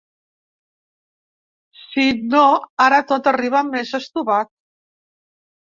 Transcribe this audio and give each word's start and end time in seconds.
Si 1.83 2.07
no, 2.33 2.43
ara 2.87 3.03
tot 3.13 3.31
arriba 3.35 3.63
més 3.71 3.95
estovat. 4.03 4.53